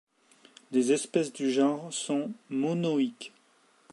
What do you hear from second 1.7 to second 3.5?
sont monoïques.